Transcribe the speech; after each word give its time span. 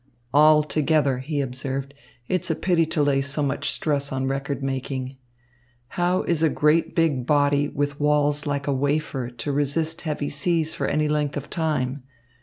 "Altogether," 0.33 1.19
he 1.19 1.41
observed, 1.41 1.93
"it's 2.27 2.49
a 2.49 2.55
pity 2.55 2.87
to 2.87 3.03
lay 3.03 3.21
so 3.21 3.43
much 3.43 3.69
stress 3.69 4.11
on 4.11 4.25
record 4.25 4.63
making. 4.63 5.15
How 5.89 6.23
is 6.23 6.41
a 6.41 6.49
great 6.49 6.95
big 6.95 7.27
body 7.27 7.67
with 7.67 7.99
walls 7.99 8.47
like 8.47 8.65
a 8.65 8.73
wafer 8.73 9.29
to 9.29 9.51
resist 9.51 10.01
heavy 10.01 10.29
seas 10.31 10.73
for 10.73 10.87
any 10.87 11.07
length 11.07 11.37
of 11.37 11.51
time? 11.51 12.01